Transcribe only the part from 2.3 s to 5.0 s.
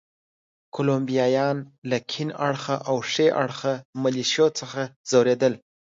اړخه او ښي اړخه ملېشو څخه